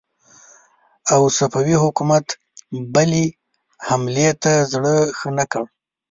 او 1.13 1.21
صفوي 1.37 1.75
حکومت 1.83 2.25
بلې 2.93 3.25
حملې 3.87 4.29
ته 4.41 4.51
زړه 4.71 4.95
ښه 5.17 5.29
نه 5.37 5.45
کړ. 5.51 5.63